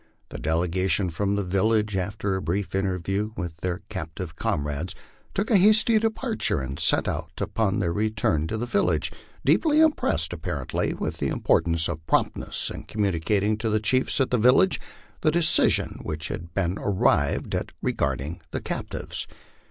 The 0.29 0.39
delegation 0.39 1.09
from 1.11 1.35
the 1.35 1.43
village, 1.43 1.95
after 1.95 2.35
a 2.35 2.41
brief 2.41 2.73
interview 2.73 3.33
with 3.37 3.57
their 3.57 3.83
captive 3.87 4.35
comrades, 4.35 4.95
took 5.35 5.51
a 5.51 5.57
hasty 5.57 5.99
departure, 5.99 6.59
and 6.59 6.79
set 6.79 7.07
out 7.07 7.33
upon 7.39 7.77
their 7.77 7.93
return 7.93 8.47
to 8.47 8.57
the 8.57 8.65
village, 8.65 9.11
deeply 9.45 9.79
impressed, 9.79 10.33
apparently, 10.33 10.95
with 10.95 11.17
the 11.17 11.27
importance 11.27 11.87
of 11.87 12.03
promptness 12.07 12.71
in 12.71 12.85
communicating 12.85 13.57
to 13.59 13.69
the 13.69 13.79
chiefs 13.79 14.19
at 14.19 14.31
the 14.31 14.39
village 14.39 14.81
the 15.21 15.29
decision 15.29 15.99
which 16.01 16.29
had 16.29 16.51
been 16.55 16.79
ar 16.79 16.89
rived 16.91 17.53
at 17.53 17.71
regarding 17.83 18.41
the 18.49 18.59
captives. 18.59 19.27